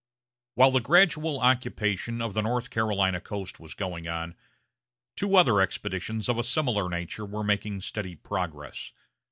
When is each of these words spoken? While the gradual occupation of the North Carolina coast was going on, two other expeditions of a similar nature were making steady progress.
While 0.55 0.71
the 0.71 0.79
gradual 0.79 1.39
occupation 1.39 2.23
of 2.23 2.33
the 2.33 2.41
North 2.41 2.71
Carolina 2.71 3.21
coast 3.21 3.59
was 3.59 3.75
going 3.75 4.07
on, 4.07 4.33
two 5.15 5.35
other 5.35 5.61
expeditions 5.61 6.27
of 6.27 6.39
a 6.39 6.43
similar 6.43 6.89
nature 6.89 7.23
were 7.27 7.43
making 7.43 7.81
steady 7.81 8.15
progress. 8.15 8.93